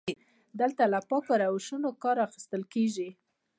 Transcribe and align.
دلته 0.59 0.83
له 0.93 0.99
پاکو 1.09 1.33
روشونو 1.43 1.89
کار 2.03 2.17
اخیستل 2.27 2.61
کیږي. 2.73 3.09